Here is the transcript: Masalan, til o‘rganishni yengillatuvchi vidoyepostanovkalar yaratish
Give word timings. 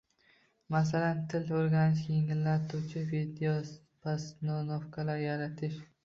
Masalan, 0.75 1.19
til 1.33 1.51
o‘rganishni 1.57 2.15
yengillatuvchi 2.15 3.03
vidoyepostanovkalar 3.11 5.21
yaratish 5.25 5.77